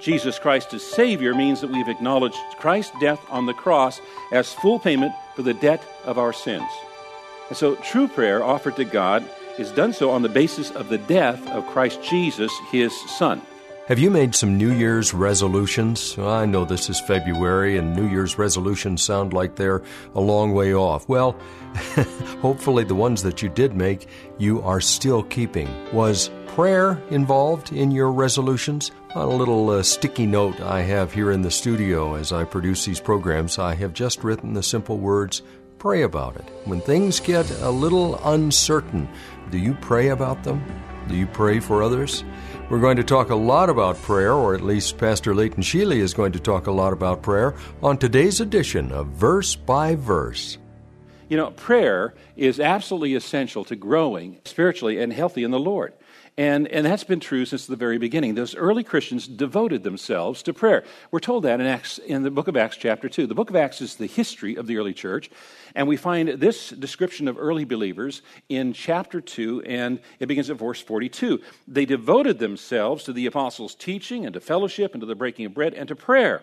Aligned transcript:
Jesus 0.00 0.38
Christ 0.38 0.72
as 0.74 0.82
Savior 0.82 1.34
means 1.34 1.60
that 1.60 1.70
we've 1.70 1.88
acknowledged 1.88 2.38
Christ's 2.58 2.98
death 3.00 3.20
on 3.30 3.46
the 3.46 3.54
cross 3.54 4.00
as 4.32 4.52
full 4.54 4.78
payment 4.78 5.12
for 5.36 5.42
the 5.42 5.54
debt 5.54 5.82
of 6.04 6.18
our 6.18 6.32
sins. 6.32 6.70
And 7.48 7.56
so, 7.56 7.74
true 7.76 8.08
prayer 8.08 8.42
offered 8.42 8.76
to 8.76 8.84
God 8.84 9.28
is 9.58 9.70
done 9.72 9.92
so 9.92 10.10
on 10.10 10.22
the 10.22 10.28
basis 10.28 10.70
of 10.70 10.88
the 10.88 10.98
death 10.98 11.46
of 11.48 11.66
Christ 11.66 12.02
Jesus, 12.02 12.52
his 12.70 12.98
Son. 13.10 13.42
Have 13.90 13.98
you 13.98 14.08
made 14.08 14.36
some 14.36 14.56
New 14.56 14.72
Year's 14.72 15.12
resolutions? 15.12 16.16
I 16.16 16.46
know 16.46 16.64
this 16.64 16.88
is 16.88 17.00
February 17.00 17.76
and 17.76 17.96
New 17.96 18.08
Year's 18.08 18.38
resolutions 18.38 19.02
sound 19.02 19.32
like 19.32 19.56
they're 19.56 19.82
a 20.14 20.20
long 20.20 20.54
way 20.54 20.72
off. 20.72 21.08
Well, 21.08 21.32
hopefully 22.40 22.84
the 22.84 22.94
ones 22.94 23.24
that 23.24 23.42
you 23.42 23.48
did 23.48 23.74
make, 23.74 24.06
you 24.38 24.62
are 24.62 24.80
still 24.80 25.24
keeping. 25.24 25.68
Was 25.92 26.30
prayer 26.54 27.00
involved 27.10 27.72
in 27.72 27.92
your 27.92 28.10
resolutions? 28.10 28.90
On 29.14 29.28
a 29.28 29.36
little 29.36 29.70
uh, 29.70 29.82
sticky 29.84 30.26
note 30.26 30.60
I 30.60 30.82
have 30.82 31.12
here 31.12 31.30
in 31.30 31.42
the 31.42 31.50
studio 31.50 32.14
as 32.14 32.32
I 32.32 32.42
produce 32.42 32.84
these 32.84 33.00
programs, 33.00 33.58
I 33.58 33.74
have 33.76 33.92
just 33.92 34.24
written 34.24 34.54
the 34.54 34.62
simple 34.62 34.98
words 34.98 35.42
pray 35.78 36.02
about 36.02 36.36
it. 36.36 36.44
When 36.64 36.80
things 36.80 37.20
get 37.20 37.48
a 37.60 37.70
little 37.70 38.16
uncertain, 38.24 39.08
do 39.50 39.58
you 39.58 39.74
pray 39.74 40.08
about 40.08 40.42
them? 40.42 40.62
Do 41.08 41.16
you 41.16 41.26
pray 41.26 41.60
for 41.60 41.82
others? 41.82 42.24
We're 42.68 42.80
going 42.80 42.96
to 42.96 43.04
talk 43.04 43.30
a 43.30 43.36
lot 43.36 43.70
about 43.70 43.96
prayer, 44.02 44.32
or 44.32 44.54
at 44.54 44.60
least 44.60 44.98
Pastor 44.98 45.34
Leighton 45.34 45.62
Sheely 45.62 45.98
is 45.98 46.14
going 46.14 46.32
to 46.32 46.40
talk 46.40 46.66
a 46.66 46.72
lot 46.72 46.92
about 46.92 47.22
prayer 47.22 47.54
on 47.82 47.96
today's 47.96 48.40
edition 48.40 48.90
of 48.92 49.06
Verse 49.06 49.54
by 49.54 49.94
Verse. 49.94 50.58
You 51.28 51.36
know, 51.36 51.52
prayer 51.52 52.14
is 52.36 52.58
absolutely 52.58 53.14
essential 53.14 53.64
to 53.66 53.76
growing 53.76 54.40
spiritually 54.44 55.00
and 55.00 55.12
healthy 55.12 55.44
in 55.44 55.52
the 55.52 55.60
Lord. 55.60 55.94
And, 56.36 56.68
and 56.68 56.86
that's 56.86 57.04
been 57.04 57.20
true 57.20 57.44
since 57.44 57.66
the 57.66 57.76
very 57.76 57.98
beginning. 57.98 58.34
Those 58.34 58.54
early 58.54 58.82
Christians 58.82 59.26
devoted 59.26 59.82
themselves 59.82 60.42
to 60.44 60.54
prayer. 60.54 60.84
We're 61.10 61.20
told 61.20 61.44
that 61.44 61.60
in, 61.60 61.66
Acts, 61.66 61.98
in 61.98 62.22
the 62.22 62.30
book 62.30 62.48
of 62.48 62.56
Acts, 62.56 62.76
chapter 62.76 63.08
2. 63.08 63.26
The 63.26 63.34
book 63.34 63.50
of 63.50 63.56
Acts 63.56 63.80
is 63.80 63.96
the 63.96 64.06
history 64.06 64.56
of 64.56 64.66
the 64.66 64.78
early 64.78 64.94
church. 64.94 65.30
And 65.74 65.86
we 65.86 65.96
find 65.96 66.28
this 66.28 66.70
description 66.70 67.28
of 67.28 67.36
early 67.38 67.64
believers 67.64 68.22
in 68.48 68.72
chapter 68.72 69.20
2, 69.20 69.62
and 69.62 70.00
it 70.18 70.26
begins 70.26 70.50
at 70.50 70.56
verse 70.56 70.80
42. 70.80 71.40
They 71.68 71.84
devoted 71.84 72.38
themselves 72.38 73.04
to 73.04 73.12
the 73.12 73.26
apostles' 73.26 73.74
teaching 73.74 74.24
and 74.24 74.34
to 74.34 74.40
fellowship 74.40 74.94
and 74.94 75.00
to 75.00 75.06
the 75.06 75.14
breaking 75.14 75.46
of 75.46 75.54
bread 75.54 75.74
and 75.74 75.88
to 75.88 75.96
prayer. 75.96 76.42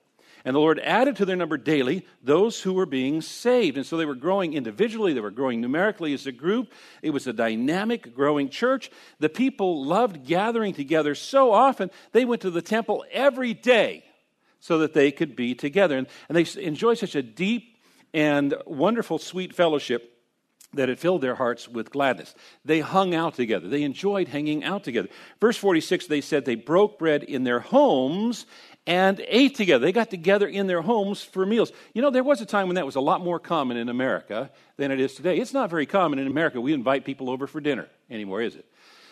And 0.43 0.55
the 0.55 0.59
Lord 0.59 0.79
added 0.79 1.17
to 1.17 1.25
their 1.25 1.35
number 1.35 1.57
daily 1.57 2.05
those 2.23 2.61
who 2.61 2.73
were 2.73 2.85
being 2.85 3.21
saved. 3.21 3.77
And 3.77 3.85
so 3.85 3.97
they 3.97 4.05
were 4.05 4.15
growing 4.15 4.53
individually, 4.53 5.13
they 5.13 5.19
were 5.19 5.31
growing 5.31 5.61
numerically 5.61 6.13
as 6.13 6.25
a 6.25 6.31
group. 6.31 6.71
It 7.01 7.11
was 7.11 7.27
a 7.27 7.33
dynamic, 7.33 8.15
growing 8.15 8.49
church. 8.49 8.91
The 9.19 9.29
people 9.29 9.85
loved 9.85 10.25
gathering 10.25 10.73
together 10.73 11.15
so 11.15 11.51
often, 11.51 11.91
they 12.11 12.25
went 12.25 12.41
to 12.41 12.51
the 12.51 12.61
temple 12.61 13.05
every 13.11 13.53
day 13.53 14.03
so 14.59 14.79
that 14.79 14.93
they 14.93 15.11
could 15.11 15.35
be 15.35 15.55
together. 15.55 15.97
And, 15.97 16.07
and 16.29 16.37
they 16.37 16.61
enjoyed 16.61 16.97
such 16.97 17.15
a 17.15 17.23
deep 17.23 17.77
and 18.13 18.53
wonderful, 18.65 19.17
sweet 19.17 19.53
fellowship 19.53 20.07
that 20.73 20.89
it 20.89 20.99
filled 20.99 21.21
their 21.21 21.35
hearts 21.35 21.67
with 21.67 21.91
gladness. 21.91 22.33
They 22.63 22.79
hung 22.79 23.13
out 23.13 23.35
together. 23.35 23.67
They 23.67 23.83
enjoyed 23.83 24.29
hanging 24.29 24.63
out 24.63 24.83
together. 24.83 25.09
Verse 25.39 25.57
46, 25.57 26.07
they 26.07 26.21
said 26.21 26.45
they 26.45 26.55
broke 26.55 26.97
bread 26.97 27.23
in 27.23 27.43
their 27.43 27.59
homes 27.59 28.45
and 28.87 29.23
ate 29.27 29.55
together. 29.55 29.85
They 29.85 29.91
got 29.91 30.09
together 30.09 30.47
in 30.47 30.67
their 30.67 30.81
homes 30.81 31.21
for 31.21 31.45
meals. 31.45 31.71
You 31.93 32.01
know, 32.01 32.09
there 32.09 32.23
was 32.23 32.41
a 32.41 32.45
time 32.45 32.67
when 32.67 32.75
that 32.75 32.85
was 32.85 32.95
a 32.95 33.01
lot 33.01 33.21
more 33.21 33.39
common 33.39 33.77
in 33.77 33.89
America 33.89 34.49
than 34.77 34.91
it 34.91 34.99
is 34.99 35.13
today. 35.13 35.37
It's 35.37 35.53
not 35.53 35.69
very 35.69 35.85
common 35.85 36.19
in 36.19 36.27
America. 36.27 36.59
We 36.59 36.73
invite 36.73 37.05
people 37.05 37.29
over 37.29 37.47
for 37.47 37.61
dinner 37.61 37.87
anymore, 38.09 38.41
is 38.41 38.55
it? 38.55 38.65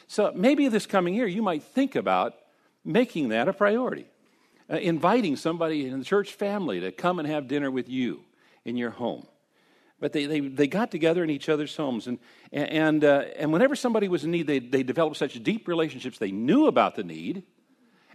So 0.08 0.32
maybe 0.36 0.68
this 0.70 0.88
coming 0.88 1.14
year, 1.14 1.28
you 1.28 1.44
might 1.44 1.64
think 1.64 1.96
about 1.96 2.34
making 2.84 3.30
that 3.30 3.48
a 3.48 3.54
priority. 3.54 4.06
Uh, 4.72 4.78
inviting 4.78 5.36
somebody 5.36 5.88
in 5.88 6.00
the 6.00 6.06
church 6.06 6.34
family 6.34 6.80
to 6.80 6.92
come 6.92 7.20
and 7.20 7.28
have 7.28 7.48
dinner 7.48 7.70
with 7.70 7.90
you 7.90 8.22
in 8.66 8.78
your 8.78 8.92
home. 8.92 9.26
But 10.00 10.14
they, 10.14 10.26
they, 10.26 10.40
they 10.40 10.68
got 10.68 10.92
together 10.92 11.24
in 11.24 11.30
each 11.30 11.50
other's 11.50 11.76
homes. 11.76 12.08
And, 12.08 12.20
and, 12.52 13.04
uh, 13.04 13.26
and 13.36 13.52
whenever 13.52 13.76
somebody 13.76 14.08
was 14.08 14.24
in 14.24 14.32
need, 14.32 14.48
they, 14.48 14.60
they 14.60 14.84
developed 14.84 15.18
such 15.18 15.42
deep 15.44 15.68
relationships. 15.68 16.18
They 16.18 16.32
knew 16.32 16.68
about 16.68 16.96
the 16.96 17.04
need 17.04 17.44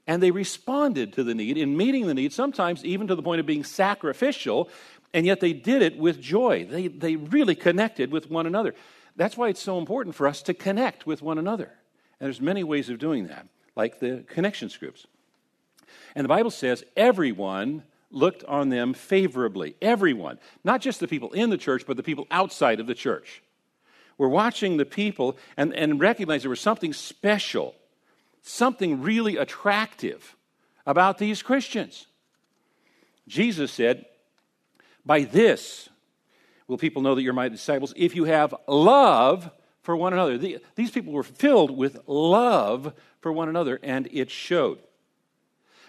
and 0.06 0.22
they 0.22 0.30
responded 0.30 1.12
to 1.14 1.24
the 1.24 1.34
need 1.34 1.56
in 1.56 1.76
meeting 1.76 2.06
the 2.06 2.14
need, 2.14 2.32
sometimes 2.32 2.84
even 2.84 3.06
to 3.08 3.14
the 3.14 3.22
point 3.22 3.40
of 3.40 3.46
being 3.46 3.64
sacrificial, 3.64 4.68
and 5.12 5.24
yet 5.24 5.40
they 5.40 5.52
did 5.52 5.82
it 5.82 5.96
with 5.96 6.20
joy. 6.20 6.66
They, 6.68 6.88
they 6.88 7.16
really 7.16 7.54
connected 7.54 8.10
with 8.10 8.30
one 8.30 8.46
another. 8.46 8.74
That's 9.16 9.36
why 9.36 9.48
it's 9.48 9.62
so 9.62 9.78
important 9.78 10.14
for 10.14 10.26
us 10.26 10.42
to 10.42 10.54
connect 10.54 11.06
with 11.06 11.22
one 11.22 11.38
another. 11.38 11.72
And 12.20 12.26
there's 12.26 12.40
many 12.40 12.64
ways 12.64 12.90
of 12.90 12.98
doing 12.98 13.28
that, 13.28 13.46
like 13.76 14.00
the 14.00 14.24
connections 14.28 14.76
groups. 14.76 15.06
And 16.14 16.24
the 16.24 16.28
Bible 16.28 16.50
says 16.50 16.84
everyone 16.96 17.84
looked 18.10 18.44
on 18.44 18.68
them 18.68 18.94
favorably. 18.94 19.76
Everyone. 19.80 20.38
Not 20.62 20.80
just 20.80 21.00
the 21.00 21.08
people 21.08 21.32
in 21.32 21.50
the 21.50 21.58
church, 21.58 21.84
but 21.86 21.96
the 21.96 22.02
people 22.02 22.26
outside 22.30 22.80
of 22.80 22.86
the 22.86 22.94
church. 22.94 23.42
We're 24.18 24.28
watching 24.28 24.76
the 24.76 24.84
people 24.84 25.36
and, 25.56 25.74
and 25.74 26.00
recognize 26.00 26.42
there 26.42 26.50
was 26.50 26.60
something 26.60 26.92
special 26.92 27.74
something 28.44 29.02
really 29.02 29.36
attractive 29.36 30.36
about 30.86 31.18
these 31.18 31.42
Christians. 31.42 32.06
Jesus 33.26 33.72
said, 33.72 34.04
By 35.04 35.24
this 35.24 35.88
will 36.68 36.78
people 36.78 37.02
know 37.02 37.14
that 37.14 37.22
you're 37.22 37.32
my 37.32 37.48
disciples 37.48 37.92
if 37.96 38.14
you 38.14 38.24
have 38.24 38.54
love 38.68 39.50
for 39.82 39.96
one 39.96 40.12
another. 40.12 40.38
these 40.76 40.90
people 40.90 41.12
were 41.12 41.22
filled 41.22 41.76
with 41.76 41.98
love 42.06 42.94
for 43.20 43.32
one 43.32 43.48
another, 43.48 43.80
and 43.82 44.08
it 44.12 44.30
showed. 44.30 44.78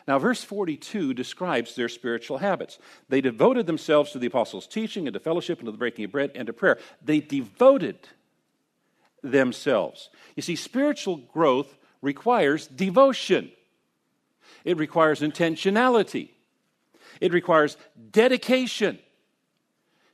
Now, 0.07 0.19
verse 0.19 0.43
42 0.43 1.13
describes 1.13 1.75
their 1.75 1.89
spiritual 1.89 2.37
habits. 2.37 2.77
They 3.09 3.21
devoted 3.21 3.65
themselves 3.65 4.11
to 4.11 4.19
the 4.19 4.27
apostles' 4.27 4.67
teaching 4.67 5.07
and 5.07 5.13
to 5.13 5.19
fellowship 5.19 5.59
and 5.59 5.65
to 5.65 5.71
the 5.71 5.77
breaking 5.77 6.05
of 6.05 6.11
bread 6.11 6.31
and 6.35 6.47
to 6.47 6.53
prayer. 6.53 6.77
They 7.01 7.19
devoted 7.19 7.97
themselves. 9.23 10.09
You 10.35 10.43
see, 10.43 10.55
spiritual 10.55 11.17
growth 11.17 11.75
requires 12.05 12.67
devotion, 12.67 13.51
it 14.63 14.77
requires 14.77 15.21
intentionality, 15.21 16.29
it 17.19 17.33
requires 17.33 17.75
dedication 18.11 18.99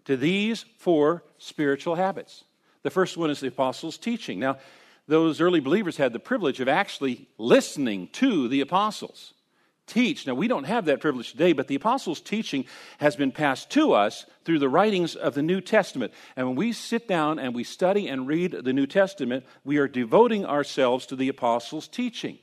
to 0.05 0.15
these 0.15 0.65
four 0.77 1.23
spiritual 1.37 1.95
habits. 1.95 2.45
The 2.83 2.89
first 2.89 3.17
one 3.17 3.29
is 3.29 3.41
the 3.41 3.47
apostles' 3.47 3.97
teaching. 3.97 4.39
Now, 4.39 4.57
those 5.07 5.41
early 5.41 5.59
believers 5.59 5.97
had 5.97 6.13
the 6.13 6.19
privilege 6.19 6.59
of 6.61 6.67
actually 6.67 7.27
listening 7.37 8.07
to 8.13 8.47
the 8.47 8.61
apostles 8.61 9.33
teach. 9.91 10.25
Now, 10.25 10.33
we 10.33 10.47
don't 10.47 10.63
have 10.63 10.85
that 10.85 11.01
privilege 11.01 11.31
today, 11.31 11.51
but 11.51 11.67
the 11.67 11.75
apostles' 11.75 12.21
teaching 12.21 12.65
has 12.99 13.15
been 13.17 13.31
passed 13.31 13.69
to 13.71 13.91
us 13.91 14.25
through 14.45 14.59
the 14.59 14.69
writings 14.69 15.15
of 15.15 15.33
the 15.33 15.41
New 15.41 15.59
Testament. 15.59 16.13
And 16.35 16.47
when 16.47 16.55
we 16.55 16.71
sit 16.71 17.07
down 17.07 17.39
and 17.39 17.53
we 17.53 17.65
study 17.65 18.07
and 18.07 18.25
read 18.25 18.51
the 18.63 18.73
New 18.73 18.87
Testament, 18.87 19.45
we 19.65 19.77
are 19.77 19.87
devoting 19.87 20.45
ourselves 20.45 21.05
to 21.07 21.15
the 21.15 21.27
apostles' 21.27 21.89
teaching. 21.89 22.39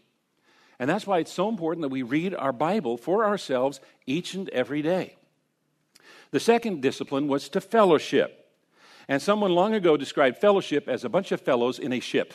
And 0.79 0.89
that's 0.89 1.07
why 1.07 1.19
it's 1.19 1.33
so 1.33 1.49
important 1.49 1.83
that 1.83 1.89
we 1.89 2.03
read 2.03 2.35
our 2.35 2.53
Bible 2.53 2.99
for 2.99 3.25
ourselves 3.25 3.81
each 4.07 4.35
and 4.35 4.49
every 4.51 4.83
day. 4.83 5.17
The 6.31 6.41
second 6.41 6.83
discipline 6.83 7.29
was 7.29 7.49
to 7.51 7.61
fellowship. 7.61 8.47
And 9.09 9.23
someone 9.23 9.53
long 9.53 9.73
ago 9.73 9.97
described 9.97 10.37
fellowship 10.37 10.87
as 10.87 11.03
a 11.03 11.09
bunch 11.09 11.33
of 11.33 11.41
fellows 11.41 11.79
in 11.79 11.95
a 11.95 12.01
ship. 12.01 12.35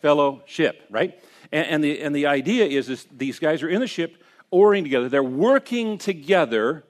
Fellowship, 0.00 0.82
right? 0.88 1.20
And, 1.52 1.66
and, 1.66 1.84
the, 1.84 2.00
and 2.00 2.14
the 2.14 2.26
idea 2.26 2.66
is, 2.66 2.88
is 2.88 3.06
these 3.10 3.38
guys 3.38 3.62
are 3.62 3.68
in 3.68 3.80
the 3.80 3.86
ship, 3.86 4.22
oaring 4.50 4.84
together. 4.84 5.08
They're 5.08 5.22
working 5.22 5.98
together 5.98 6.84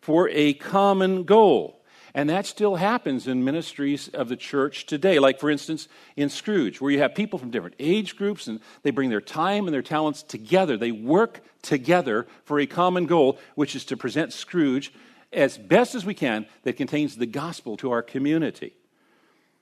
for 0.00 0.28
a 0.30 0.54
common 0.54 1.24
goal. 1.24 1.80
And 2.14 2.28
that 2.28 2.46
still 2.46 2.76
happens 2.76 3.28
in 3.28 3.44
ministries 3.44 4.08
of 4.08 4.28
the 4.28 4.36
church 4.36 4.86
today. 4.86 5.18
Like, 5.18 5.38
for 5.38 5.48
instance, 5.48 5.86
in 6.16 6.28
Scrooge, 6.28 6.80
where 6.80 6.90
you 6.90 6.98
have 6.98 7.14
people 7.14 7.38
from 7.38 7.50
different 7.50 7.76
age 7.78 8.16
groups 8.16 8.48
and 8.48 8.60
they 8.82 8.90
bring 8.90 9.10
their 9.10 9.20
time 9.20 9.66
and 9.66 9.74
their 9.74 9.82
talents 9.82 10.22
together. 10.22 10.76
They 10.76 10.90
work 10.90 11.40
together 11.62 12.26
for 12.44 12.58
a 12.58 12.66
common 12.66 13.06
goal, 13.06 13.38
which 13.54 13.76
is 13.76 13.84
to 13.86 13.96
present 13.96 14.32
Scrooge 14.32 14.92
as 15.32 15.56
best 15.56 15.94
as 15.94 16.04
we 16.04 16.14
can 16.14 16.46
that 16.64 16.76
contains 16.76 17.16
the 17.16 17.26
gospel 17.26 17.76
to 17.76 17.92
our 17.92 18.02
community. 18.02 18.74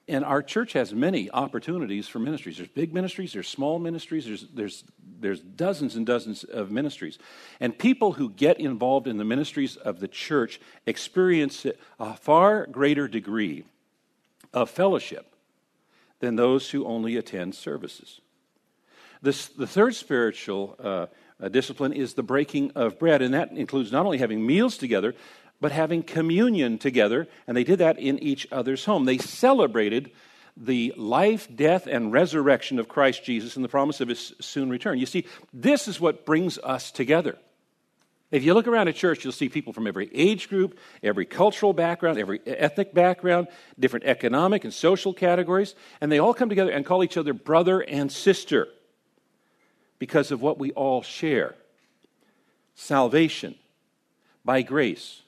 And 0.09 0.25
our 0.25 0.43
church 0.43 0.73
has 0.73 0.95
many 0.95 1.31
opportunities 1.31 2.09
for 2.09 2.19
ministries. 2.19 2.57
There's 2.57 2.69
big 2.71 2.95
ministries, 2.95 3.35
there's 3.35 3.49
small 3.49 3.79
ministries, 3.79 4.25
there's, 4.25 4.47
there's, 4.55 4.85
there's 5.21 5.41
dozens 5.41 5.97
and 5.97 6.07
dozens 6.07 6.45
of 6.45 6.71
ministries. 6.71 7.19
And 7.61 7.79
people 7.79 8.13
who 8.13 8.31
get 8.31 8.59
involved 8.59 9.07
in 9.07 9.19
the 9.19 9.25
ministries 9.25 9.77
of 9.77 10.01
the 10.01 10.09
church 10.09 10.61
experience 10.87 11.67
a 12.01 12.15
far 12.15 12.67
greater 12.67 13.07
degree 13.07 13.65
of 14.55 14.71
fellowship 14.71 15.35
than 16.21 16.37
those 16.37 16.71
who 16.71 16.87
only 16.87 17.17
attend 17.17 17.55
services. 17.55 18.21
This, 19.21 19.49
the 19.49 19.67
third 19.67 19.95
spiritual 19.95 20.77
uh, 20.79 21.07
uh, 21.41 21.49
discipline 21.49 21.93
is 21.93 22.15
the 22.15 22.23
breaking 22.23 22.73
of 22.75 22.99
bread, 22.99 23.21
and 23.21 23.35
that 23.35 23.51
includes 23.53 23.93
not 23.93 24.07
only 24.07 24.19
having 24.19 24.45
meals 24.45 24.79
together, 24.79 25.15
but 25.61 25.73
having 25.73 26.03
communion 26.03 26.79
together, 26.79 27.27
and 27.47 27.57
they 27.57 27.65
did 27.65 27.81
that 27.81 27.99
in 27.99 28.19
each 28.21 28.47
other's 28.53 28.85
home. 28.85 29.05
They 29.05 29.19
celebrated 29.19 30.11
the 30.57 30.93
life, 30.97 31.49
death, 31.55 31.87
and 31.87 32.13
resurrection 32.13 32.79
of 32.79 32.89
Christ 32.89 33.25
Jesus 33.25 33.57
and 33.57 33.65
the 33.65 33.69
promise 33.69 34.01
of 34.01 34.09
his 34.09 34.35
soon 34.41 34.71
return. 34.71 34.99
You 34.99 35.07
see, 35.07 35.27
this 35.53 35.89
is 35.89 36.01
what 36.01 36.27
brings 36.27 36.59
us 36.59 36.91
together. 36.91 37.39
If 38.31 38.45
you 38.45 38.53
look 38.53 38.67
around 38.67 38.89
a 38.89 38.93
church, 38.93 39.25
you'll 39.25 39.33
see 39.33 39.49
people 39.49 39.73
from 39.73 39.87
every 39.87 40.11
age 40.13 40.49
group, 40.49 40.79
every 41.03 41.25
cultural 41.25 41.73
background, 41.73 42.19
every 42.19 42.41
ethnic 42.47 42.93
background, 42.93 43.49
different 43.79 44.05
economic 44.05 44.65
and 44.65 44.75
social 44.75 45.15
categories, 45.15 45.75
and 46.01 46.13
they 46.13 46.19
all 46.19 46.35
come 46.35 46.51
together 46.51 46.71
and 46.71 46.85
call 46.85 47.03
each 47.03 47.17
other 47.17 47.33
brother 47.33 47.81
and 47.81 48.13
sister 48.13 48.69
because 49.99 50.31
of 50.31 50.43
what 50.43 50.59
we 50.59 50.73
all 50.73 51.03
share 51.03 51.55
salvation 52.75 53.55
by 54.45 54.63
grace 54.63 55.23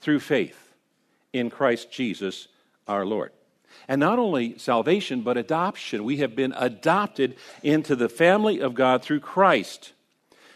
through 0.00 0.20
faith 0.20 0.72
in 1.32 1.50
Christ 1.50 1.90
Jesus 1.90 2.48
our 2.86 3.06
Lord. 3.06 3.32
And 3.88 4.00
not 4.00 4.18
only 4.18 4.58
salvation, 4.58 5.22
but 5.22 5.36
adoption. 5.36 6.04
We 6.04 6.18
have 6.18 6.34
been 6.34 6.52
adopted 6.56 7.36
into 7.62 7.94
the 7.96 8.08
family 8.08 8.60
of 8.60 8.74
God 8.74 9.02
through 9.02 9.20
Christ. 9.20 9.92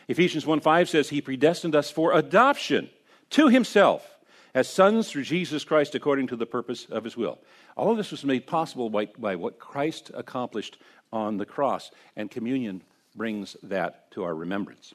Ephesians 0.09 0.47
1 0.47 0.61
5 0.61 0.89
says, 0.89 1.09
He 1.09 1.21
predestined 1.21 1.75
us 1.75 1.91
for 1.91 2.13
adoption 2.13 2.91
to 3.31 3.49
Himself 3.49 4.09
as 4.55 4.69
sons 4.69 5.11
through 5.11 5.25
Jesus 5.25 5.65
Christ 5.65 5.95
according 5.95 6.29
to 6.29 6.37
the 6.37 6.47
purpose 6.47 6.87
of 6.87 7.05
His 7.05 7.17
will. 7.17 7.39
All 7.77 7.91
of 7.91 7.97
this 7.97 8.11
was 8.11 8.25
made 8.25 8.47
possible 8.47 8.91
by, 8.91 9.07
by 9.19 9.37
what 9.37 9.59
Christ 9.59 10.11
accomplished 10.15 10.79
on 11.13 11.39
the 11.39 11.47
cross, 11.47 11.91
and 12.17 12.31
communion 12.31 12.83
brings 13.17 13.57
that 13.63 14.11
to 14.13 14.25
our 14.25 14.35
remembrance. 14.35 14.95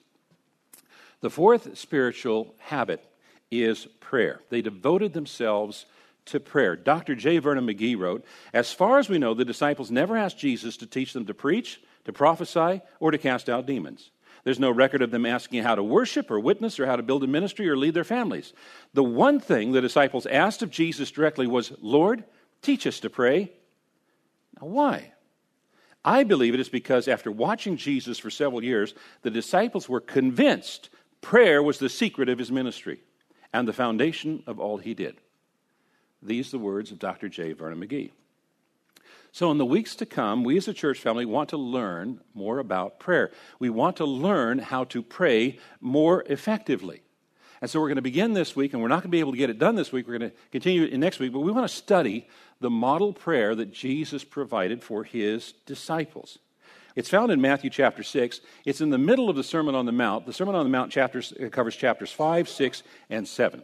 The 1.21 1.29
fourth 1.29 1.77
spiritual 1.77 2.53
habit 2.59 3.03
is 3.51 3.87
prayer. 3.99 4.41
They 4.49 4.61
devoted 4.61 5.13
themselves 5.13 5.85
to 6.25 6.39
prayer. 6.39 6.75
Dr. 6.75 7.15
J. 7.15 7.39
Vernon 7.39 7.65
McGee 7.65 7.97
wrote 7.97 8.25
As 8.53 8.71
far 8.71 8.99
as 8.99 9.09
we 9.09 9.17
know, 9.17 9.33
the 9.33 9.45
disciples 9.45 9.91
never 9.91 10.15
asked 10.15 10.37
Jesus 10.37 10.77
to 10.77 10.85
teach 10.85 11.13
them 11.13 11.25
to 11.25 11.33
preach, 11.33 11.81
to 12.05 12.13
prophesy, 12.13 12.81
or 12.99 13.11
to 13.11 13.17
cast 13.17 13.49
out 13.49 13.65
demons. 13.65 14.11
There's 14.43 14.59
no 14.59 14.71
record 14.71 15.01
of 15.01 15.11
them 15.11 15.25
asking 15.25 15.63
how 15.63 15.75
to 15.75 15.83
worship 15.83 16.31
or 16.31 16.39
witness 16.39 16.79
or 16.79 16.85
how 16.85 16.95
to 16.95 17.03
build 17.03 17.23
a 17.23 17.27
ministry 17.27 17.67
or 17.67 17.75
lead 17.75 17.93
their 17.93 18.03
families. 18.03 18.53
The 18.93 19.03
one 19.03 19.39
thing 19.39 19.71
the 19.71 19.81
disciples 19.81 20.25
asked 20.25 20.61
of 20.61 20.71
Jesus 20.71 21.11
directly 21.11 21.45
was, 21.45 21.73
Lord, 21.81 22.23
teach 22.61 22.87
us 22.87 23.01
to 23.01 23.09
pray. 23.09 23.51
Now, 24.59 24.67
why? 24.67 25.11
I 26.05 26.23
believe 26.23 26.53
it 26.53 26.61
is 26.61 26.69
because 26.69 27.09
after 27.09 27.31
watching 27.31 27.75
Jesus 27.75 28.17
for 28.17 28.29
several 28.29 28.63
years, 28.63 28.93
the 29.23 29.29
disciples 29.29 29.89
were 29.89 29.99
convinced 29.99 30.89
prayer 31.21 31.61
was 31.61 31.79
the 31.79 31.89
secret 31.89 32.29
of 32.29 32.39
his 32.39 32.51
ministry 32.51 33.01
and 33.53 33.67
the 33.67 33.73
foundation 33.73 34.43
of 34.45 34.59
all 34.59 34.77
he 34.77 34.93
did. 34.93 35.17
These 36.21 36.51
the 36.51 36.59
words 36.59 36.91
of 36.91 36.99
Dr. 36.99 37.29
J. 37.29 37.53
Vernon 37.53 37.79
McGee. 37.79 38.11
So, 39.31 39.51
in 39.51 39.59
the 39.59 39.65
weeks 39.65 39.95
to 39.97 40.05
come, 40.05 40.43
we 40.43 40.57
as 40.57 40.67
a 40.67 40.73
church 40.73 40.99
family 40.99 41.25
want 41.25 41.49
to 41.49 41.57
learn 41.57 42.19
more 42.33 42.57
about 42.57 42.99
prayer. 42.99 43.31
We 43.59 43.69
want 43.69 43.97
to 43.97 44.05
learn 44.05 44.57
how 44.57 44.85
to 44.85 45.03
pray 45.03 45.59
more 45.79 46.23
effectively. 46.27 47.01
And 47.61 47.69
so, 47.69 47.79
we're 47.79 47.89
going 47.89 47.97
to 47.97 48.01
begin 48.01 48.33
this 48.33 48.55
week, 48.55 48.73
and 48.73 48.81
we're 48.81 48.87
not 48.87 49.03
going 49.03 49.03
to 49.03 49.09
be 49.09 49.19
able 49.19 49.33
to 49.33 49.37
get 49.37 49.51
it 49.51 49.59
done 49.59 49.75
this 49.75 49.91
week. 49.91 50.07
We're 50.07 50.17
going 50.17 50.31
to 50.31 50.37
continue 50.51 50.83
it 50.83 50.97
next 50.97 51.19
week, 51.19 51.31
but 51.31 51.41
we 51.41 51.51
want 51.51 51.69
to 51.69 51.73
study 51.73 52.27
the 52.59 52.71
model 52.71 53.13
prayer 53.13 53.53
that 53.53 53.71
Jesus 53.71 54.23
provided 54.23 54.83
for 54.83 55.03
his 55.03 55.53
disciples. 55.65 56.39
It's 56.95 57.09
found 57.09 57.31
in 57.31 57.39
Matthew 57.39 57.69
chapter 57.69 58.03
6. 58.03 58.41
It's 58.65 58.81
in 58.81 58.89
the 58.89 58.97
middle 58.97 59.29
of 59.29 59.35
the 59.35 59.43
Sermon 59.43 59.75
on 59.75 59.85
the 59.85 59.91
Mount. 59.91 60.25
The 60.25 60.33
Sermon 60.33 60.55
on 60.55 60.65
the 60.65 60.71
Mount 60.71 60.91
chapters, 60.91 61.33
uh, 61.33 61.49
covers 61.49 61.75
chapters 61.75 62.11
5, 62.11 62.49
6, 62.49 62.83
and 63.09 63.27
7. 63.27 63.63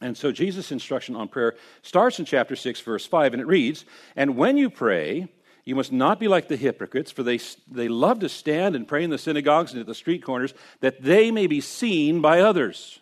And 0.00 0.16
so 0.16 0.32
Jesus' 0.32 0.72
instruction 0.72 1.14
on 1.14 1.28
prayer 1.28 1.54
starts 1.82 2.18
in 2.18 2.24
chapter 2.24 2.56
6, 2.56 2.80
verse 2.80 3.06
5, 3.06 3.34
and 3.34 3.40
it 3.40 3.46
reads 3.46 3.84
And 4.16 4.36
when 4.36 4.56
you 4.56 4.68
pray, 4.68 5.28
you 5.64 5.76
must 5.76 5.92
not 5.92 6.18
be 6.18 6.28
like 6.28 6.48
the 6.48 6.56
hypocrites, 6.56 7.12
for 7.12 7.22
they, 7.22 7.38
they 7.70 7.88
love 7.88 8.18
to 8.20 8.28
stand 8.28 8.74
and 8.74 8.88
pray 8.88 9.04
in 9.04 9.10
the 9.10 9.18
synagogues 9.18 9.72
and 9.72 9.80
at 9.80 9.86
the 9.86 9.94
street 9.94 10.22
corners, 10.22 10.54
that 10.80 11.02
they 11.02 11.30
may 11.30 11.46
be 11.46 11.60
seen 11.60 12.20
by 12.20 12.40
others. 12.40 13.00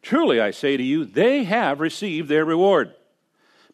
Truly, 0.00 0.40
I 0.40 0.52
say 0.52 0.76
to 0.76 0.82
you, 0.82 1.04
they 1.04 1.44
have 1.44 1.80
received 1.80 2.28
their 2.28 2.44
reward. 2.44 2.94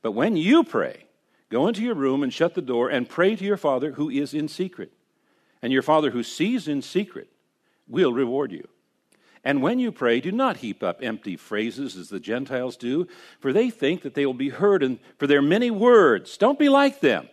But 0.02 0.12
when 0.12 0.36
you 0.36 0.64
pray, 0.64 1.04
go 1.50 1.68
into 1.68 1.82
your 1.82 1.94
room 1.94 2.22
and 2.22 2.32
shut 2.32 2.54
the 2.54 2.62
door 2.62 2.88
and 2.88 3.08
pray 3.08 3.36
to 3.36 3.44
your 3.44 3.56
Father 3.58 3.92
who 3.92 4.08
is 4.08 4.32
in 4.32 4.48
secret 4.48 4.92
and 5.62 5.72
your 5.72 5.82
Father 5.82 6.10
who 6.10 6.22
sees 6.22 6.68
in 6.68 6.82
secret 6.82 7.28
will 7.88 8.12
reward 8.12 8.52
you. 8.52 8.66
And 9.44 9.62
when 9.62 9.78
you 9.78 9.92
pray, 9.92 10.20
do 10.20 10.32
not 10.32 10.56
heap 10.56 10.82
up 10.82 10.98
empty 11.02 11.36
phrases 11.36 11.96
as 11.96 12.08
the 12.08 12.18
Gentiles 12.18 12.76
do, 12.76 13.06
for 13.38 13.52
they 13.52 13.70
think 13.70 14.02
that 14.02 14.14
they 14.14 14.26
will 14.26 14.34
be 14.34 14.48
heard 14.48 14.82
and 14.82 14.98
for 15.18 15.28
their 15.28 15.40
many 15.40 15.70
words. 15.70 16.36
Don't 16.36 16.58
be 16.58 16.68
like 16.68 17.00
them. 17.00 17.28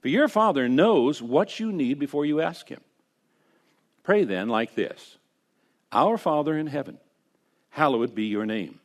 For 0.00 0.08
your 0.08 0.28
Father 0.28 0.66
knows 0.66 1.20
what 1.20 1.60
you 1.60 1.72
need 1.72 1.98
before 1.98 2.24
you 2.24 2.40
ask 2.40 2.68
Him. 2.68 2.80
Pray 4.02 4.24
then 4.24 4.48
like 4.48 4.74
this 4.74 5.18
Our 5.92 6.16
Father 6.16 6.56
in 6.56 6.68
heaven, 6.68 6.98
hallowed 7.68 8.14
be 8.14 8.24
your 8.24 8.46
name. 8.46 8.80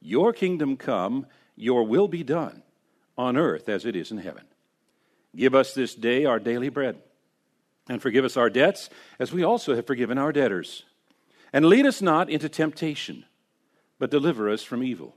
Your 0.00 0.32
kingdom 0.32 0.76
come, 0.76 1.26
your 1.54 1.84
will 1.84 2.08
be 2.08 2.24
done, 2.24 2.62
on 3.16 3.36
earth 3.36 3.68
as 3.68 3.84
it 3.84 3.94
is 3.94 4.10
in 4.10 4.18
heaven. 4.18 4.44
Give 5.36 5.54
us 5.54 5.72
this 5.72 5.94
day 5.94 6.24
our 6.24 6.40
daily 6.40 6.68
bread 6.68 6.96
and 7.88 8.02
forgive 8.02 8.24
us 8.24 8.36
our 8.36 8.50
debts, 8.50 8.90
as 9.18 9.32
we 9.32 9.42
also 9.42 9.74
have 9.74 9.86
forgiven 9.86 10.18
our 10.18 10.32
debtors. 10.32 10.84
And 11.52 11.66
lead 11.66 11.86
us 11.86 12.02
not 12.02 12.28
into 12.28 12.48
temptation, 12.48 13.24
but 13.98 14.10
deliver 14.10 14.50
us 14.50 14.62
from 14.62 14.82
evil. 14.82 15.14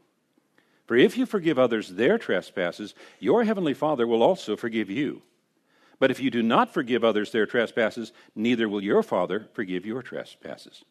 For 0.85 0.95
if 0.95 1.17
you 1.17 1.25
forgive 1.25 1.59
others 1.59 1.89
their 1.89 2.17
trespasses, 2.17 2.95
your 3.19 3.43
heavenly 3.43 3.73
Father 3.73 4.07
will 4.07 4.23
also 4.23 4.55
forgive 4.55 4.89
you. 4.89 5.21
But 5.99 6.11
if 6.11 6.19
you 6.19 6.31
do 6.31 6.41
not 6.41 6.73
forgive 6.73 7.03
others 7.03 7.31
their 7.31 7.45
trespasses, 7.45 8.13
neither 8.35 8.69
will 8.69 8.81
your 8.81 9.03
Father 9.03 9.49
forgive 9.53 9.85
your 9.85 10.01
trespasses. 10.01 10.83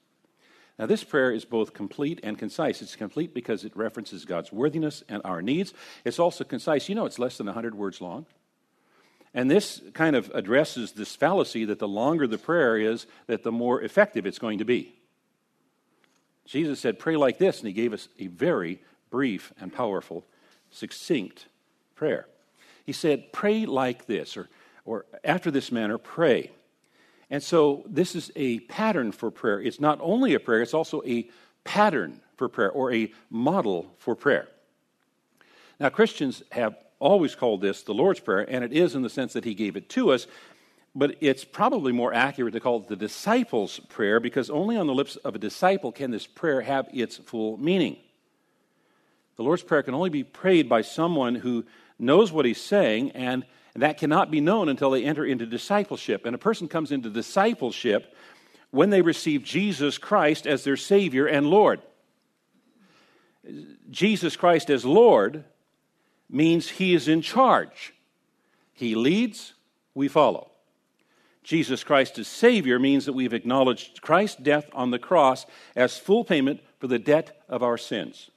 Now, 0.79 0.87
this 0.87 1.03
prayer 1.03 1.33
is 1.33 1.45
both 1.45 1.75
complete 1.75 2.21
and 2.23 2.39
concise. 2.39 2.81
It's 2.83 2.95
complete 2.95 3.35
because 3.35 3.65
it 3.65 3.77
references 3.77 4.25
God's 4.25 4.53
worthiness 4.53 5.03
and 5.09 5.21
our 5.25 5.43
needs. 5.43 5.75
It's 6.05 6.21
also 6.21 6.45
concise. 6.45 6.89
You 6.89 6.95
know, 6.95 7.07
it's 7.07 7.19
less 7.19 7.37
than 7.37 7.47
100 7.47 7.75
words 7.75 8.01
long. 8.01 8.27
And 9.35 9.51
this 9.51 9.83
kind 9.93 10.17
of 10.17 10.31
addresses 10.35 10.93
this 10.93 11.15
fallacy 11.15 11.65
that 11.67 11.79
the 11.79 11.89
longer 11.89 12.27
the 12.27 12.39
prayer 12.39 12.77
is, 12.77 13.07
that 13.27 13.43
the 13.43 13.53
more 13.53 13.83
effective 13.83 14.27
it's 14.27 14.39
going 14.39 14.59
to 14.59 14.65
be. 14.65 14.95
Jesus 16.47 16.81
said, 16.81 16.99
Pray 16.99 17.17
like 17.17 17.39
this, 17.39 17.59
and 17.59 17.67
he 17.67 17.75
gave 17.75 17.93
us 17.93 18.09
a 18.19 18.27
very 18.29 18.81
brief 19.11 19.53
and 19.61 19.73
powerful, 19.73 20.25
succinct 20.71 21.47
prayer. 21.95 22.27
He 22.87 22.93
said, 22.93 23.33
Pray 23.33 23.67
like 23.67 24.07
this, 24.07 24.37
or, 24.37 24.49
or 24.85 25.05
after 25.23 25.51
this 25.51 25.71
manner, 25.71 25.99
pray. 25.99 26.51
And 27.31 27.43
so 27.43 27.85
this 27.87 28.15
is 28.15 28.33
a 28.35 28.61
pattern 28.61 29.13
for 29.13 29.31
prayer. 29.31 29.61
It's 29.61 29.81
not 29.81 29.99
only 30.01 30.33
a 30.33 30.41
prayer, 30.41 30.63
it's 30.63 30.73
also 30.73 31.03
a 31.05 31.29
pattern 31.65 32.21
for 32.37 32.49
prayer 32.49 32.71
or 32.71 32.93
a 32.93 33.13
model 33.29 33.95
for 33.99 34.15
prayer. 34.15 34.49
Now, 35.79 35.91
Christians 35.91 36.43
have 36.51 36.77
always 36.99 37.35
called 37.35 37.61
this 37.61 37.83
the 37.83 37.95
Lord's 37.95 38.21
Prayer, 38.21 38.47
and 38.49 38.65
it 38.65 38.73
is 38.73 38.95
in 38.95 39.03
the 39.03 39.11
sense 39.11 39.33
that 39.33 39.45
He 39.45 39.55
gave 39.55 39.77
it 39.77 39.89
to 39.91 40.13
us, 40.13 40.27
but 40.95 41.17
it's 41.21 41.45
probably 41.45 41.93
more 41.93 42.13
accurate 42.13 42.55
to 42.55 42.61
call 42.61 42.81
it 42.81 42.89
the 42.89 42.97
disciples' 42.97 43.79
prayer 43.89 44.21
because 44.21 44.51
only 44.51 44.77
on 44.77 44.87
the 44.87 44.95
lips 44.95 45.17
of 45.17 45.35
a 45.35 45.39
disciple 45.39 45.93
can 45.93 46.11
this 46.11 46.27
prayer 46.27 46.61
have 46.61 46.89
its 46.93 47.17
full 47.19 47.57
meaning. 47.59 47.97
The 49.37 49.45
Lord's 49.45 49.63
Prayer 49.63 49.85
can 49.85 49.95
only 49.95 50.11
be 50.11 50.25
prayed 50.25 50.69
by 50.69 50.83
someone 50.83 51.37
who 51.37 51.65
knows 51.99 52.33
what 52.33 52.45
he's 52.45 52.61
saying, 52.61 53.13
and 53.13 53.45
that 53.77 53.99
cannot 53.99 54.33
be 54.33 54.41
known 54.41 54.69
until 54.69 54.91
they 54.91 55.05
enter 55.05 55.25
into 55.25 55.47
discipleship. 55.47 56.27
And 56.27 56.35
a 56.35 56.39
person 56.39 56.67
comes 56.67 56.91
into 56.91 57.11
discipleship 57.11 58.17
when 58.71 58.91
they 58.91 59.03
receive 59.03 59.45
Jesus 59.45 59.97
Christ 59.97 60.47
as 60.47 60.65
their 60.65 60.77
Savior 60.77 61.27
and 61.27 61.47
Lord. 61.47 61.81
Jesus 63.91 64.37
Christ 64.37 64.71
as 64.71 64.85
Lord 64.85 65.45
means 66.29 66.69
he 66.69 66.95
is 66.95 67.09
in 67.09 67.23
charge. 67.23 67.95
He 68.73 68.95
leads, 68.95 69.55
we 69.95 70.09
follow. 70.09 70.51
Jesus 71.43 71.83
Christ 71.83 72.19
as 72.19 72.29
Savior 72.29 72.79
means 72.79 73.07
that 73.07 73.15
we've 73.15 73.33
acknowledged 73.33 74.03
Christ's 74.03 74.41
death 74.41 74.69
on 74.75 74.91
the 74.91 74.99
cross 74.99 75.47
as 75.75 75.97
full 75.97 76.25
payment 76.25 76.61
for 76.79 76.87
the 76.87 76.99
debt 76.99 77.43
of 77.49 77.63
our 77.63 77.79
sins. 77.79 78.31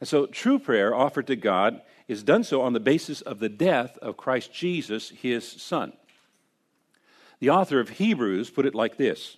And 0.00 0.08
so, 0.08 0.26
true 0.26 0.58
prayer 0.58 0.94
offered 0.94 1.26
to 1.28 1.36
God 1.36 1.80
is 2.08 2.24
done 2.24 2.42
so 2.42 2.62
on 2.62 2.72
the 2.72 2.80
basis 2.80 3.20
of 3.20 3.38
the 3.38 3.48
death 3.48 3.96
of 3.98 4.16
Christ 4.16 4.52
Jesus, 4.52 5.10
his 5.10 5.46
Son. 5.46 5.92
The 7.38 7.50
author 7.50 7.80
of 7.80 7.90
Hebrews 7.90 8.50
put 8.50 8.66
it 8.66 8.74
like 8.74 8.96
this 8.96 9.36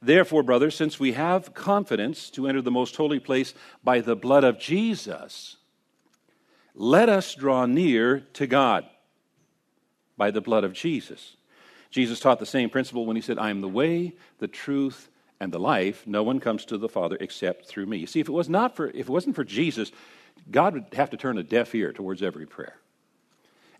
Therefore, 0.00 0.42
brothers, 0.42 0.76
since 0.76 1.00
we 1.00 1.12
have 1.12 1.54
confidence 1.54 2.30
to 2.30 2.46
enter 2.46 2.62
the 2.62 2.70
most 2.70 2.96
holy 2.96 3.18
place 3.18 3.54
by 3.82 4.00
the 4.00 4.16
blood 4.16 4.44
of 4.44 4.58
Jesus, 4.58 5.56
let 6.78 7.08
us 7.08 7.34
draw 7.34 7.66
near 7.66 8.20
to 8.34 8.46
God 8.46 8.86
by 10.16 10.30
the 10.30 10.40
blood 10.40 10.62
of 10.62 10.72
Jesus. 10.72 11.36
Jesus 11.90 12.20
taught 12.20 12.38
the 12.38 12.46
same 12.46 12.70
principle 12.70 13.04
when 13.04 13.16
he 13.16 13.22
said, 13.22 13.38
I 13.38 13.50
am 13.50 13.60
the 13.60 13.68
way, 13.68 14.14
the 14.38 14.46
truth, 14.46 15.08
and 15.40 15.52
the 15.52 15.58
life. 15.58 16.06
No 16.06 16.22
one 16.22 16.38
comes 16.38 16.64
to 16.66 16.78
the 16.78 16.88
Father 16.88 17.16
except 17.20 17.66
through 17.66 17.86
me. 17.86 17.98
You 17.98 18.06
see, 18.06 18.20
if 18.20 18.28
it 18.28 18.32
was 18.32 18.48
not 18.48 18.76
for 18.76 18.86
if 18.88 19.00
it 19.00 19.08
wasn't 19.08 19.34
for 19.34 19.44
Jesus, 19.44 19.90
God 20.50 20.74
would 20.74 20.86
have 20.94 21.10
to 21.10 21.16
turn 21.16 21.36
a 21.36 21.42
deaf 21.42 21.74
ear 21.74 21.92
towards 21.92 22.22
every 22.22 22.46
prayer. 22.46 22.76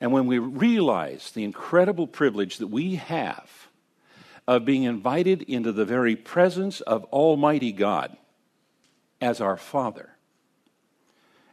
And 0.01 0.13
when 0.13 0.27
we 0.27 0.39
realize 0.39 1.31
the 1.31 1.45
incredible 1.45 2.07
privilege 2.07 2.59
that 2.59 2.69
we 2.69 2.97
have 2.97 3.69
of 4.47 4.65
being 4.65 4.85
invited 4.85 5.43
into 5.43 5.73
the 5.73 5.85
very 5.85 6.17
presence 6.17 6.81
of 6.81 7.05
Almighty 7.07 7.71
God 7.71 8.17
as 9.21 9.41
our 9.41 9.57
Father, 9.57 10.11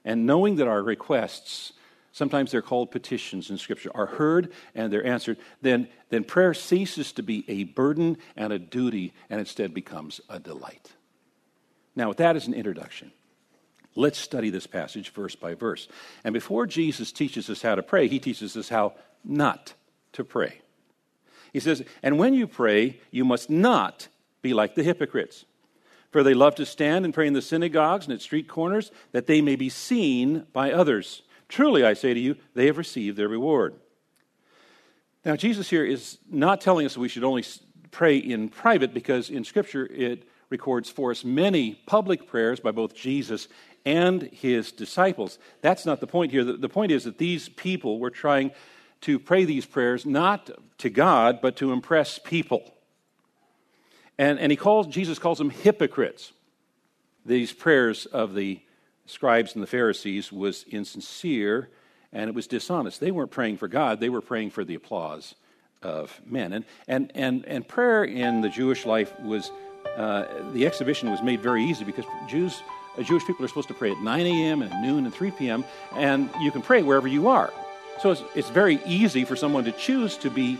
and 0.05 0.25
knowing 0.25 0.55
that 0.57 0.67
our 0.67 0.81
requests, 0.81 1.73
sometimes 2.11 2.51
they're 2.51 2.61
called 2.61 2.91
petitions 2.91 3.49
in 3.49 3.57
Scripture, 3.57 3.91
are 3.93 4.05
heard 4.05 4.53
and 4.75 4.93
they're 4.93 5.05
answered, 5.05 5.37
then, 5.61 5.89
then 6.09 6.23
prayer 6.23 6.53
ceases 6.53 7.11
to 7.13 7.23
be 7.23 7.43
a 7.49 7.65
burden 7.65 8.17
and 8.37 8.53
a 8.53 8.59
duty 8.59 9.13
and 9.29 9.39
instead 9.39 9.73
becomes 9.73 10.21
a 10.29 10.39
delight. 10.39 10.93
Now, 11.95 12.09
with 12.09 12.17
that 12.17 12.35
as 12.35 12.47
an 12.47 12.53
introduction, 12.53 13.11
let's 13.95 14.19
study 14.19 14.51
this 14.51 14.67
passage 14.67 15.09
verse 15.09 15.35
by 15.35 15.55
verse. 15.55 15.87
And 16.23 16.33
before 16.33 16.67
Jesus 16.67 17.11
teaches 17.11 17.49
us 17.49 17.61
how 17.61 17.75
to 17.75 17.83
pray, 17.83 18.07
he 18.07 18.19
teaches 18.19 18.55
us 18.55 18.69
how 18.69 18.93
not 19.23 19.73
to 20.13 20.23
pray. 20.23 20.61
He 21.51 21.59
says, 21.59 21.83
And 22.03 22.19
when 22.19 22.33
you 22.33 22.47
pray, 22.47 22.99
you 23.11 23.25
must 23.25 23.49
not 23.49 24.07
be 24.41 24.53
like 24.53 24.75
the 24.75 24.83
hypocrites 24.83 25.45
for 26.11 26.23
they 26.23 26.33
love 26.33 26.55
to 26.55 26.65
stand 26.65 27.05
and 27.05 27.13
pray 27.13 27.27
in 27.27 27.33
the 27.33 27.41
synagogues 27.41 28.05
and 28.05 28.13
at 28.13 28.21
street 28.21 28.47
corners, 28.47 28.91
that 29.11 29.27
they 29.27 29.41
may 29.41 29.55
be 29.55 29.69
seen 29.69 30.45
by 30.53 30.71
others. 30.71 31.23
Truly, 31.49 31.85
I 31.85 31.93
say 31.93 32.13
to 32.13 32.19
you, 32.19 32.35
they 32.53 32.67
have 32.67 32.77
received 32.77 33.17
their 33.17 33.27
reward. 33.27 33.75
Now, 35.23 35.35
Jesus 35.35 35.69
here 35.69 35.83
is 35.83 36.17
not 36.29 36.61
telling 36.61 36.85
us 36.85 36.97
we 36.97 37.09
should 37.09 37.23
only 37.23 37.43
pray 37.91 38.17
in 38.17 38.49
private, 38.49 38.93
because 38.93 39.29
in 39.29 39.43
Scripture 39.43 39.87
it 39.87 40.27
records 40.49 40.89
for 40.89 41.11
us 41.11 41.23
many 41.23 41.75
public 41.87 42.27
prayers 42.27 42.59
by 42.59 42.71
both 42.71 42.93
Jesus 42.93 43.47
and 43.85 44.23
his 44.23 44.71
disciples. 44.71 45.39
That's 45.61 45.85
not 45.85 45.99
the 45.99 46.07
point 46.07 46.31
here. 46.31 46.43
The, 46.43 46.69
point 46.69 46.91
is 46.91 47.03
that 47.05 47.17
these 47.17 47.49
people 47.49 47.99
were 47.99 48.09
trying 48.09 48.51
to 49.01 49.19
pray 49.19 49.45
these 49.45 49.65
prayers 49.65 50.05
not 50.05 50.49
to 50.79 50.89
God, 50.89 51.39
but 51.41 51.55
to 51.57 51.71
impress 51.71 52.19
people. 52.19 52.74
And, 54.17 54.39
and 54.39 54.51
he 54.51 54.55
calls, 54.55 54.87
Jesus 54.87 55.19
calls 55.19 55.37
them 55.37 55.49
hypocrites. 55.49 56.31
These 57.25 57.53
prayers 57.53 58.05
of 58.05 58.33
the 58.33 58.61
scribes 59.05 59.53
and 59.53 59.63
the 59.63 59.67
Pharisees 59.67 60.31
was 60.31 60.63
insincere 60.69 61.69
and 62.13 62.29
it 62.29 62.35
was 62.35 62.47
dishonest. 62.47 62.99
They 62.99 63.11
weren't 63.11 63.31
praying 63.31 63.57
for 63.57 63.67
God, 63.67 63.99
they 63.99 64.09
were 64.09 64.21
praying 64.21 64.51
for 64.51 64.63
the 64.63 64.75
applause 64.75 65.35
of 65.81 66.19
men. 66.25 66.53
And, 66.53 66.65
and, 66.87 67.11
and, 67.13 67.45
and 67.45 67.67
prayer 67.67 68.03
in 68.03 68.41
the 68.41 68.49
Jewish 68.49 68.85
life 68.85 69.17
was, 69.19 69.51
uh, 69.97 70.25
the 70.53 70.65
exhibition 70.65 71.11
was 71.11 71.21
made 71.21 71.41
very 71.41 71.63
easy 71.63 71.83
because 71.83 72.05
Jews, 72.27 72.63
uh, 72.97 73.03
Jewish 73.03 73.25
people 73.25 73.43
are 73.45 73.47
supposed 73.47 73.67
to 73.67 73.73
pray 73.73 73.91
at 73.91 73.99
9 73.99 74.25
a.m. 74.25 74.61
and 74.61 74.81
noon 74.81 75.05
and 75.05 75.13
3 75.13 75.31
p.m., 75.31 75.63
and 75.93 76.29
you 76.41 76.51
can 76.51 76.61
pray 76.61 76.81
wherever 76.81 77.07
you 77.07 77.27
are. 77.27 77.53
So 78.01 78.11
it's, 78.11 78.23
it's 78.33 78.49
very 78.49 78.79
easy 78.85 79.25
for 79.25 79.35
someone 79.35 79.65
to 79.65 79.71
choose 79.71 80.17
to 80.17 80.29
be 80.29 80.57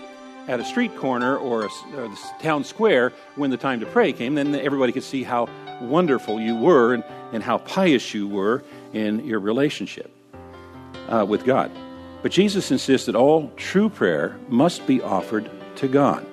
at 0.48 0.60
a 0.60 0.66
street 0.66 0.96
corner 0.96 1.38
or 1.38 1.66
a, 1.66 1.70
or 1.96 2.08
the 2.08 2.20
town 2.40 2.64
square 2.64 3.12
when 3.36 3.50
the 3.50 3.58
time 3.58 3.80
to 3.80 3.86
pray 3.86 4.14
came, 4.14 4.36
then 4.36 4.56
everybody 4.56 4.92
could 4.92 5.04
see 5.04 5.24
how 5.24 5.50
wonderful 5.82 6.40
you 6.40 6.56
were 6.56 6.94
and, 6.94 7.04
and 7.34 7.44
how 7.44 7.58
pious 7.60 8.14
you 8.14 8.28
were 8.28 8.64
in 8.94 9.26
your 9.26 9.40
relationship 9.40 10.12
uh, 11.10 11.26
with 11.28 11.46
God. 11.46 11.72
But 12.22 12.32
Jesus 12.32 12.72
insists 12.72 13.06
that 13.06 13.16
all 13.16 13.52
true 13.56 13.90
prayer 13.90 14.38
must 14.50 14.88
be 14.88 15.02
offered 15.02 15.50
to 15.78 15.88
God. 15.88 16.26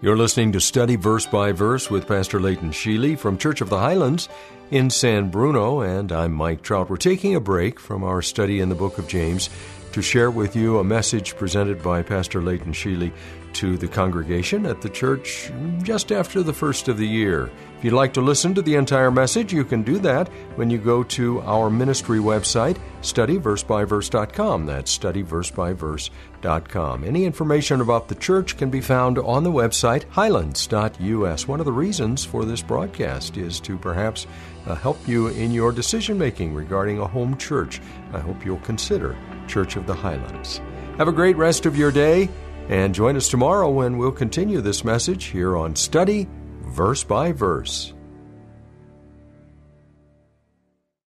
You're 0.00 0.16
listening 0.16 0.52
to 0.52 0.60
Study 0.60 0.96
Verse 0.96 1.26
by 1.26 1.52
Verse 1.52 1.90
with 1.90 2.06
Pastor 2.06 2.38
Leighton 2.38 2.70
Sheely 2.70 3.18
from 3.18 3.38
Church 3.38 3.60
of 3.60 3.70
the 3.70 3.78
Highlands 3.78 4.28
in 4.70 4.90
San 4.90 5.30
Bruno, 5.30 5.80
and 5.80 6.12
I'm 6.12 6.32
Mike 6.32 6.62
Trout. 6.62 6.90
We're 6.90 6.96
taking 6.96 7.34
a 7.34 7.40
break 7.40 7.80
from 7.80 8.04
our 8.04 8.20
study 8.20 8.60
in 8.60 8.68
the 8.68 8.74
book 8.74 8.98
of 8.98 9.08
James 9.08 9.48
to 9.96 10.02
share 10.02 10.30
with 10.30 10.54
you 10.54 10.78
a 10.78 10.84
message 10.84 11.34
presented 11.36 11.82
by 11.82 12.02
Pastor 12.02 12.42
Leighton 12.42 12.74
Sheely 12.74 13.10
to 13.56 13.76
the 13.78 13.88
congregation 13.88 14.66
at 14.66 14.82
the 14.82 14.88
church 14.88 15.50
just 15.82 16.12
after 16.12 16.42
the 16.42 16.52
first 16.52 16.88
of 16.88 16.98
the 16.98 17.06
year. 17.06 17.50
If 17.78 17.84
you'd 17.84 17.94
like 17.94 18.12
to 18.14 18.20
listen 18.20 18.54
to 18.54 18.60
the 18.60 18.74
entire 18.74 19.10
message, 19.10 19.50
you 19.52 19.64
can 19.64 19.82
do 19.82 19.98
that 20.00 20.28
when 20.56 20.68
you 20.68 20.76
go 20.76 21.02
to 21.02 21.40
our 21.40 21.70
ministry 21.70 22.18
website, 22.18 22.76
studyversebyverse.com. 23.00 24.66
That's 24.66 24.98
studyversebyverse.com. 24.98 27.04
Any 27.04 27.24
information 27.24 27.80
about 27.80 28.08
the 28.08 28.14
church 28.14 28.58
can 28.58 28.68
be 28.68 28.82
found 28.82 29.18
on 29.18 29.42
the 29.42 29.52
website, 29.52 30.04
highlands.us. 30.10 31.48
One 31.48 31.60
of 31.60 31.66
the 31.66 31.72
reasons 31.72 32.26
for 32.26 32.44
this 32.44 32.60
broadcast 32.60 33.38
is 33.38 33.58
to 33.60 33.78
perhaps 33.78 34.26
uh, 34.66 34.74
help 34.74 34.98
you 35.08 35.28
in 35.28 35.50
your 35.50 35.72
decision 35.72 36.18
making 36.18 36.54
regarding 36.54 36.98
a 36.98 37.06
home 37.06 37.38
church. 37.38 37.80
I 38.12 38.20
hope 38.20 38.44
you'll 38.44 38.58
consider 38.58 39.16
Church 39.48 39.76
of 39.76 39.86
the 39.86 39.94
Highlands. 39.94 40.60
Have 40.98 41.08
a 41.08 41.12
great 41.12 41.36
rest 41.36 41.66
of 41.66 41.76
your 41.76 41.92
day 41.92 42.30
and 42.68 42.94
join 42.94 43.16
us 43.16 43.28
tomorrow 43.28 43.70
when 43.70 43.98
we'll 43.98 44.12
continue 44.12 44.60
this 44.60 44.84
message 44.84 45.24
here 45.26 45.56
on 45.56 45.76
Study 45.76 46.28
Verse 46.62 47.04
by 47.04 47.32
Verse. 47.32 47.94